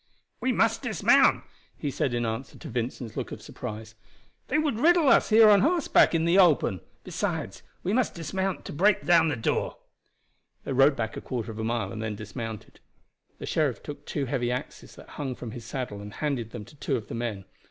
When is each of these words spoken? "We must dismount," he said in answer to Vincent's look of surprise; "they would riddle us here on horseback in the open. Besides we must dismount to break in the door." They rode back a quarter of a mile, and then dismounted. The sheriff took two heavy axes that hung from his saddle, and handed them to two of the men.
"We 0.39 0.51
must 0.51 0.81
dismount," 0.81 1.43
he 1.77 1.91
said 1.91 2.15
in 2.15 2.25
answer 2.25 2.57
to 2.57 2.69
Vincent's 2.69 3.15
look 3.15 3.31
of 3.31 3.39
surprise; 3.39 3.93
"they 4.47 4.57
would 4.57 4.79
riddle 4.79 5.07
us 5.09 5.29
here 5.29 5.47
on 5.47 5.61
horseback 5.61 6.15
in 6.15 6.25
the 6.25 6.39
open. 6.39 6.81
Besides 7.03 7.61
we 7.83 7.93
must 7.93 8.15
dismount 8.15 8.65
to 8.65 8.73
break 8.73 9.03
in 9.03 9.27
the 9.27 9.35
door." 9.35 9.77
They 10.63 10.73
rode 10.73 10.95
back 10.95 11.15
a 11.15 11.21
quarter 11.21 11.51
of 11.51 11.59
a 11.59 11.63
mile, 11.63 11.91
and 11.91 12.01
then 12.01 12.15
dismounted. 12.15 12.79
The 13.37 13.45
sheriff 13.45 13.83
took 13.83 14.03
two 14.07 14.25
heavy 14.25 14.51
axes 14.51 14.95
that 14.95 15.07
hung 15.19 15.35
from 15.35 15.51
his 15.51 15.65
saddle, 15.65 16.01
and 16.01 16.15
handed 16.15 16.49
them 16.49 16.65
to 16.65 16.75
two 16.77 16.95
of 16.95 17.05
the 17.07 17.13
men. 17.13 17.45